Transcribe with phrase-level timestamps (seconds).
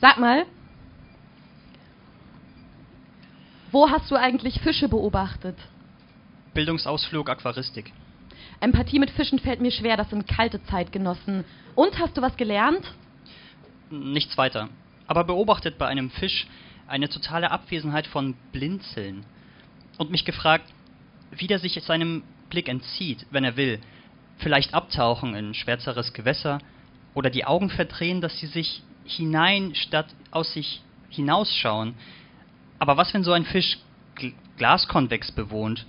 [0.00, 0.46] Sag mal,
[3.72, 5.56] wo hast du eigentlich Fische beobachtet?
[6.54, 7.92] Bildungsausflug Aquaristik.
[8.60, 11.44] Empathie mit Fischen fällt mir schwer, das sind kalte Zeitgenossen.
[11.74, 12.84] Und hast du was gelernt?
[13.90, 14.68] Nichts weiter.
[15.06, 16.46] Aber beobachtet bei einem Fisch
[16.86, 19.24] eine totale Abwesenheit von Blinzeln.
[19.98, 20.72] Und mich gefragt,
[21.30, 23.80] wie der sich seinem Blick entzieht, wenn er will.
[24.38, 26.60] Vielleicht abtauchen in schwärzeres Gewässer
[27.14, 31.94] oder die Augen verdrehen, dass sie sich hinein statt aus sich hinausschauen.
[32.78, 33.78] Aber was, wenn so ein Fisch
[34.14, 35.86] gl glaskonvex bewohnt,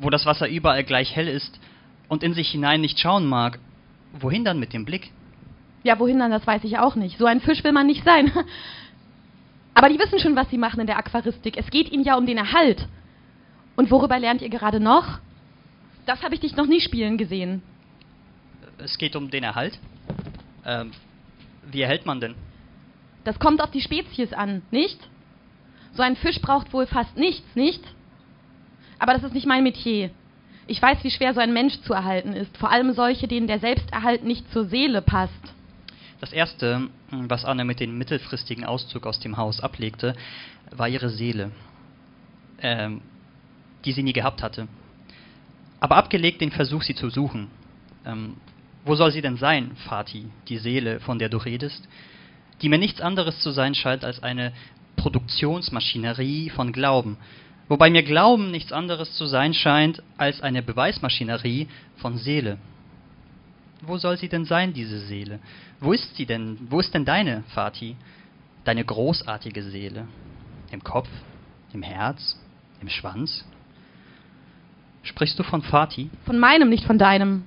[0.00, 1.60] wo das Wasser überall gleich hell ist
[2.08, 3.58] und in sich hinein nicht schauen mag?
[4.12, 5.12] Wohin dann mit dem Blick?
[5.84, 7.18] Ja, wohin dann, das weiß ich auch nicht.
[7.18, 8.32] So ein Fisch will man nicht sein.
[9.74, 11.56] Aber die wissen schon, was sie machen in der Aquaristik.
[11.56, 12.88] Es geht ihnen ja um den Erhalt.
[13.76, 15.20] Und worüber lernt ihr gerade noch?
[16.04, 17.62] Das habe ich dich noch nie spielen gesehen.
[18.78, 19.78] Es geht um den Erhalt?
[20.66, 20.90] Ähm,
[21.70, 22.34] wie erhält man denn?
[23.28, 24.98] Das kommt auf die Spezies an, nicht?
[25.92, 27.84] So ein Fisch braucht wohl fast nichts, nicht?
[28.98, 30.08] Aber das ist nicht mein Metier.
[30.66, 33.58] Ich weiß, wie schwer so ein Mensch zu erhalten ist, vor allem solche, denen der
[33.58, 35.34] Selbsterhalt nicht zur Seele passt.
[36.20, 40.14] Das Erste, was Anne mit dem mittelfristigen Auszug aus dem Haus ablegte,
[40.70, 41.50] war ihre Seele,
[42.62, 43.02] ähm,
[43.84, 44.68] die sie nie gehabt hatte.
[45.80, 47.50] Aber abgelegt den Versuch, sie zu suchen.
[48.06, 48.38] Ähm,
[48.86, 51.86] wo soll sie denn sein, Fatih, die Seele, von der du redest,
[52.62, 54.52] die mir nichts anderes zu sein scheint als eine
[54.96, 57.16] Produktionsmaschinerie von Glauben,
[57.68, 62.58] wobei mir Glauben nichts anderes zu sein scheint als eine Beweismaschinerie von Seele.
[63.82, 65.38] Wo soll sie denn sein, diese Seele?
[65.80, 66.58] Wo ist sie denn?
[66.68, 67.94] Wo ist denn deine, Fatih?
[68.64, 70.08] Deine großartige Seele?
[70.72, 71.08] Im Kopf?
[71.72, 72.38] Im Herz?
[72.80, 73.44] Im Schwanz?
[75.02, 76.10] Sprichst du von Fatih?
[76.26, 77.44] Von meinem, nicht von deinem.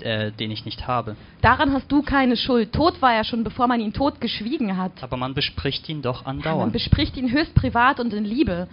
[0.00, 1.16] Äh, den ich nicht habe.
[1.40, 2.72] Daran hast du keine Schuld.
[2.72, 4.92] Tot war er schon, bevor man ihn tot geschwiegen hat.
[5.02, 6.72] Aber man bespricht ihn doch Ja, man andauernd.
[6.72, 8.68] bespricht ihn höchst privat und in Liebe.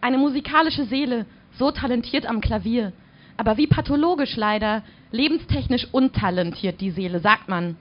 [0.00, 1.26] Eine musikalische Seele,
[1.58, 2.92] so talentiert am Klavier.
[3.36, 7.76] Aber wie pathologisch leider, lebenstechnisch untalentiert die Seele, sagt man.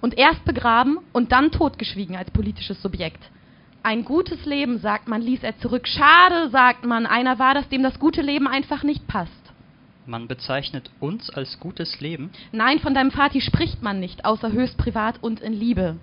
[0.00, 3.22] Und erst begraben und dann totgeschwiegen als politisches Subjekt.
[3.82, 5.86] Ein gutes Leben, sagt man, ließ er zurück.
[5.86, 9.32] Schade, sagt man, einer war das, dem das gute Leben einfach nicht passt.
[10.08, 12.30] Man bezeichnet uns als gutes Leben.
[12.50, 15.96] Nein, von deinem Vati spricht man nicht, außer höchst privat und in Liebe.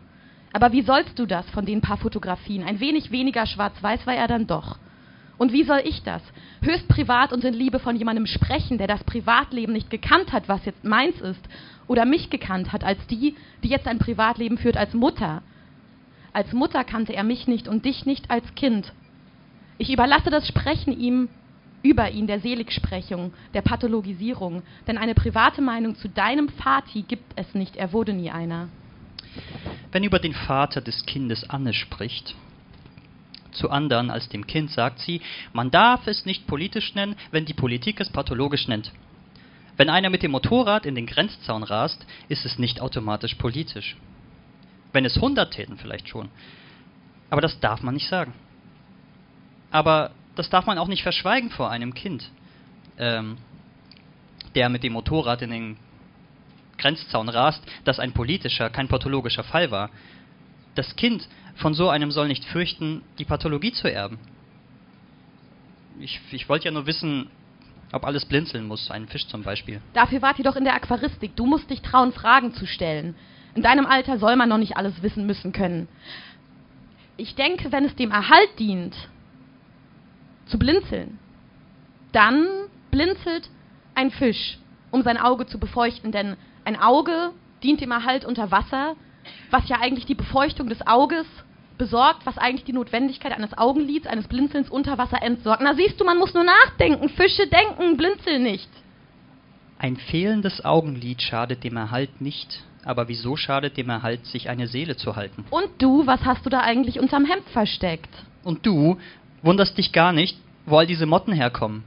[0.53, 2.63] Aber wie sollst du das von den paar Fotografien?
[2.63, 4.77] Ein wenig weniger schwarz-weiß war er dann doch.
[5.39, 6.21] Und wie soll ich das?
[6.61, 10.63] Höchst privat und in Liebe von jemandem sprechen, der das Privatleben nicht gekannt hat, was
[10.65, 11.41] jetzt meins ist,
[11.87, 15.41] oder mich gekannt hat als die, die jetzt ein Privatleben führt als Mutter.
[16.31, 18.93] Als Mutter kannte er mich nicht und dich nicht als Kind.
[19.79, 21.27] Ich überlasse das Sprechen ihm
[21.85, 24.63] über ihn, der Seligsprechung, der Pathologisierung.
[24.87, 28.69] Denn eine private Meinung zu deinem Vati gibt es nicht, er wurde nie einer.
[29.91, 32.35] Wenn über den Vater des Kindes Anne spricht,
[33.51, 35.21] zu anderen als dem Kind sagt sie,
[35.53, 38.91] man darf es nicht politisch nennen, wenn die Politik es pathologisch nennt.
[39.77, 43.95] Wenn einer mit dem Motorrad in den Grenzzaun rast, ist es nicht automatisch politisch.
[44.91, 46.29] Wenn es hundert täten, vielleicht schon.
[47.29, 48.33] Aber das darf man nicht sagen.
[49.71, 52.29] Aber das darf man auch nicht verschweigen vor einem Kind,
[52.97, 53.37] ähm,
[54.53, 55.77] der mit dem Motorrad in den
[56.77, 59.89] Grenzzaun rast, dass ein politischer, kein pathologischer Fall war.
[60.75, 64.19] Das Kind von so einem soll nicht fürchten, die Pathologie zu erben.
[65.99, 67.29] Ich, ich wollte ja nur wissen,
[67.93, 69.81] ob alles blinzeln muss, einen Fisch zum Beispiel.
[69.93, 71.35] Dafür wart ihr doch in der Aquaristik.
[71.35, 73.15] Du musst dich trauen, Fragen zu stellen.
[73.53, 75.87] In deinem Alter soll man noch nicht alles wissen müssen können.
[77.15, 78.93] Ich denke, wenn es dem Erhalt dient,
[80.45, 81.19] zu blinzeln,
[82.11, 82.45] dann
[82.91, 83.49] blinzelt
[83.93, 84.57] ein Fisch,
[84.91, 86.11] um sein Auge zu befeuchten.
[86.11, 87.31] Denn ein Auge
[87.63, 88.95] dient dem Erhalt unter Wasser,
[89.51, 91.25] was ja eigentlich die Befeuchtung des Auges
[91.77, 95.61] besorgt, was eigentlich die Notwendigkeit eines Augenlids, eines Blinzelns unter Wasser entsorgt.
[95.61, 97.09] Na siehst du, man muss nur nachdenken.
[97.09, 98.69] Fische denken, blinzeln nicht.
[99.77, 104.95] Ein fehlendes Augenlid schadet dem Erhalt nicht, aber wieso schadet dem Erhalt, sich eine Seele
[104.95, 105.43] zu halten?
[105.49, 108.13] Und du, was hast du da eigentlich unterm Hemd versteckt?
[108.43, 108.97] Und du
[109.45, 111.83] wunderst dich gar nicht, wo all diese Motten herkommen.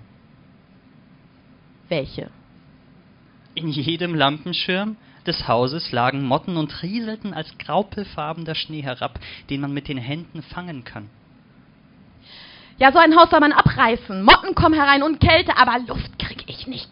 [1.89, 2.31] Welche?
[3.55, 4.97] In jedem Lampenschirm
[5.27, 9.19] des Hauses lagen Motten und rieselten als graupelfarbener Schnee herab,
[9.51, 11.11] den man mit den Händen fangen kann.
[12.79, 14.23] Ja, so ein Haus soll man abreißen.
[14.23, 16.89] Motten kommen herein und Kälte, aber Luft krieg ich nicht.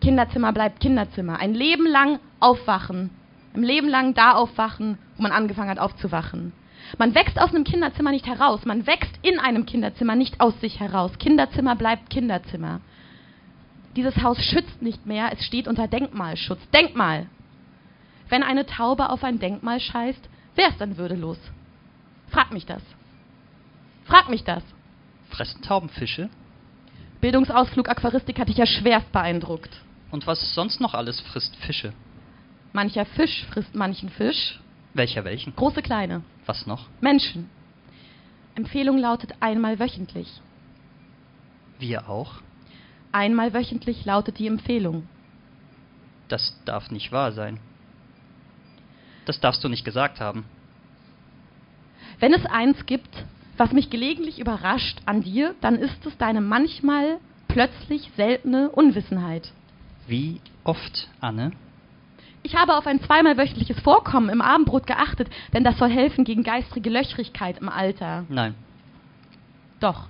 [0.00, 1.40] Kinderzimmer bleibt Kinderzimmer.
[1.40, 3.10] Ein Leben lang aufwachen.
[3.54, 6.52] Ein Leben lang da aufwachen, wo man angefangen hat aufzuwachen.
[6.96, 8.64] Man wächst aus einem Kinderzimmer nicht heraus.
[8.64, 11.18] Man wächst in einem Kinderzimmer nicht aus sich heraus.
[11.18, 12.80] Kinderzimmer bleibt Kinderzimmer.
[13.96, 16.60] Dieses Haus schützt nicht mehr, es steht unter Denkmalschutz.
[16.70, 17.26] Denkmal!
[18.28, 21.38] Wenn eine Taube auf ein Denkmal scheißt, Wer ist dann würdelos?
[22.30, 22.82] Frag mich das.
[24.06, 24.64] Frag mich das.
[25.30, 26.30] Fressen Tauben Fische?
[27.20, 29.70] Bildungsausflug Aquaristik hat dich ja schwerst beeindruckt.
[30.10, 31.92] Und was sonst noch alles frisst Fische?
[32.72, 34.58] Mancher Fisch frisst manchen Fisch.
[34.98, 35.54] Welcher welchen?
[35.54, 36.22] Große, kleine.
[36.44, 36.88] Was noch?
[37.00, 37.48] Menschen.
[38.56, 40.28] Empfehlung lautet einmal wöchentlich.
[41.78, 42.42] Wir auch?
[43.12, 45.06] Einmal wöchentlich lautet die Empfehlung.
[46.26, 47.60] Das darf nicht wahr sein.
[49.24, 50.46] Das darfst du nicht gesagt haben.
[52.18, 53.24] Wenn es eins gibt,
[53.56, 59.52] was mich gelegentlich überrascht an dir, dann ist es deine manchmal plötzlich seltene Unwissenheit.
[60.08, 61.52] Wie oft, Anne?
[62.42, 66.42] Ich habe auf ein zweimal wöchentliches Vorkommen im Abendbrot geachtet, denn das soll helfen gegen
[66.44, 68.24] geistige Löchrigkeit im Alter.
[68.28, 68.54] Nein,
[69.80, 70.08] Doch.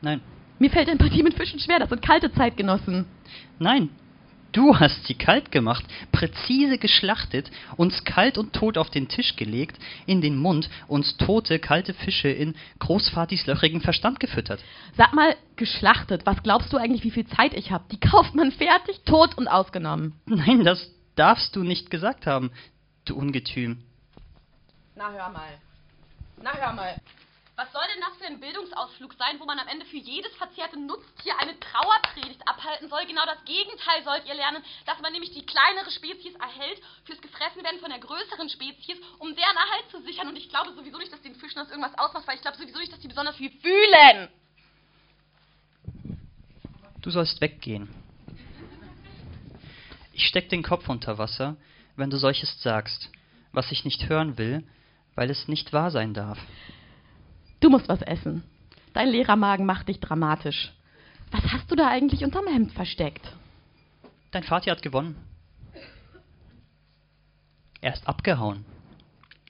[0.00, 0.20] nein,
[0.58, 3.06] Mir fällt Empathie mit Fischen schwer, das sind kalte Zeitgenossen.
[3.58, 3.88] nein.
[4.54, 9.76] Du hast sie kalt gemacht, präzise geschlachtet, uns kalt und tot auf den Tisch gelegt,
[10.06, 14.60] in den Mund, uns tote, kalte Fische in Großvatis löchrigen Verstand gefüttert.
[14.96, 17.84] Sag mal, geschlachtet, was glaubst du eigentlich, wie viel Zeit ich habe?
[17.90, 20.14] Die kauft man fertig, tot und ausgenommen.
[20.26, 22.52] Nein, das darfst du nicht gesagt haben,
[23.06, 23.82] du Ungetüm.
[24.94, 25.58] Na hör mal.
[26.40, 26.94] Na hör mal.
[27.56, 30.76] Was soll denn das für ein Bildungsausflug sein, wo man am Ende für jedes verzehrte
[30.76, 33.06] Nutztier eine Trauerpredigt abhalten soll?
[33.06, 37.78] Genau das Gegenteil sollt ihr lernen, dass man nämlich die kleinere Spezies erhält fürs Gefressenwerden
[37.78, 40.26] von der größeren Spezies, um deren Erhalt zu sichern.
[40.26, 42.78] Und ich glaube sowieso nicht, dass den Fischen das irgendwas ausmacht, weil ich glaube sowieso
[42.80, 44.28] nicht, dass die besonders viel fühlen.
[47.02, 47.88] Du sollst weggehen.
[50.12, 51.56] Ich steck den Kopf unter Wasser,
[51.94, 53.10] wenn du solches sagst,
[53.52, 54.64] was ich nicht hören will,
[55.14, 56.38] weil es nicht wahr sein darf.
[57.64, 58.42] Du musst was essen.
[58.92, 60.70] Dein Lehrermagen macht dich dramatisch.
[61.30, 63.26] Was hast du da eigentlich unterm Hemd versteckt?
[64.32, 65.16] Dein Vater hat gewonnen.
[67.80, 68.66] Er ist abgehauen.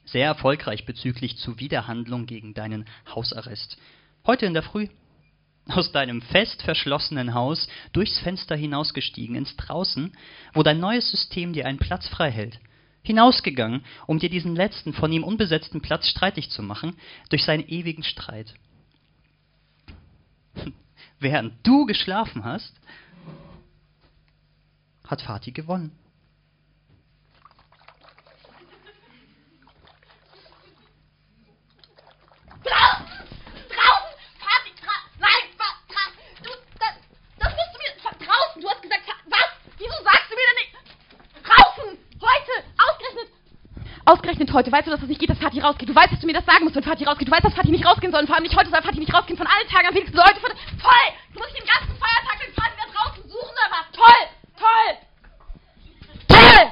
[0.04, 3.78] Sehr erfolgreich bezüglich Zuwiderhandlung gegen deinen Hausarrest.
[4.24, 4.86] Heute in der Früh.
[5.66, 10.16] Aus deinem fest verschlossenen Haus durchs Fenster hinausgestiegen ins Draußen,
[10.52, 12.60] wo dein neues System dir einen Platz frei hält.
[13.04, 16.96] Hinausgegangen, um dir diesen letzten von ihm unbesetzten Platz streitig zu machen,
[17.30, 18.54] durch seinen ewigen Streit.
[21.20, 22.74] Während du geschlafen hast,
[25.06, 25.92] hat Fatih gewonnen.
[32.64, 33.06] Draußen!
[33.68, 34.14] Draußen!
[34.40, 34.70] Party!
[34.80, 35.44] Dra Nein!
[35.58, 36.04] Dra dra
[36.42, 36.50] du,
[36.80, 36.94] das,
[37.38, 37.92] das musst du mir...
[38.26, 38.62] Draußen!
[38.62, 39.04] Du hast gesagt...
[39.28, 39.48] Was?
[39.76, 40.72] Wieso sagst du mir denn nicht...
[41.44, 41.98] Draußen!
[42.20, 42.54] Heute!
[42.80, 43.28] Ausgerechnet...
[44.04, 44.70] Ausgerechnet heute.
[44.70, 45.88] Weißt du, dass es nicht geht, dass Fatih rausgeht?
[45.88, 47.28] Du weißt, dass du mir das sagen musst, wenn Fatih rausgeht.
[47.28, 48.20] Du weißt, dass Fatih nicht rausgehen soll.
[48.20, 49.38] Und vor allem nicht heute soll Fatih nicht rausgehen.
[49.38, 50.40] Von allen Tagen am wenigsten heute.
[50.40, 50.50] Von...
[50.80, 51.06] Toll!
[51.28, 53.86] Jetzt muss ich den ganzen Feiertag den Fatih da draußen suchen oder was?
[53.92, 54.22] Toll!
[54.58, 54.90] Toll!
[56.28, 56.70] Toll!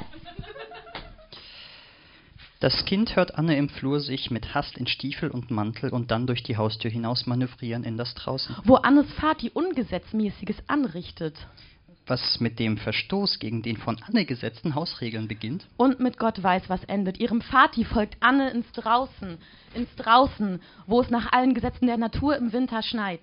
[2.61, 6.29] Das Kind hört Anne im Flur sich mit Hast in Stiefel und Mantel und dann
[6.29, 8.55] durch die Haustür hinaus manövrieren in das Draußen.
[8.63, 11.35] Wo Annes Fatih Ungesetzmäßiges anrichtet.
[12.07, 15.67] Was mit dem Verstoß gegen den von Anne gesetzten Hausregeln beginnt.
[15.77, 17.19] Und mit Gott weiß, was endet.
[17.19, 19.39] Ihrem Vati folgt Anne ins Draußen,
[19.75, 23.21] ins Draußen, wo es nach allen Gesetzen der Natur im Winter schneit.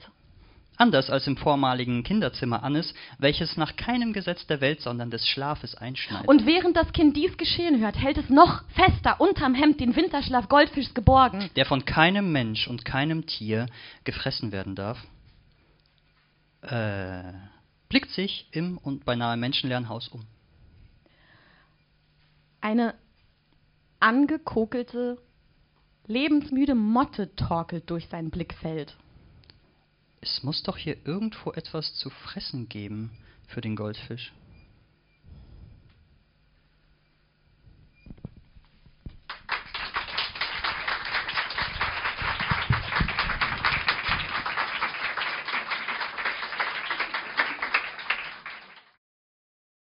[0.79, 5.75] Anders als im vormaligen Kinderzimmer Annes, welches nach keinem Gesetz der Welt, sondern des Schlafes
[5.75, 6.29] einschneidet.
[6.29, 10.47] Und während das Kind dies geschehen hört, hält es noch fester unterm Hemd den Winterschlaf
[10.47, 11.49] Goldfischs geborgen.
[11.57, 13.65] der von keinem Mensch und keinem Tier
[14.05, 14.97] gefressen werden darf,
[16.61, 17.33] äh,
[17.89, 20.25] blickt sich im und beinahe menschenleeren Haus um.
[22.61, 22.93] Eine
[23.99, 25.17] angekokelte,
[26.05, 28.95] lebensmüde Motte torkelt durch sein Blickfeld.
[30.21, 33.11] Es muss doch hier irgendwo etwas zu fressen geben
[33.47, 34.33] für den Goldfisch.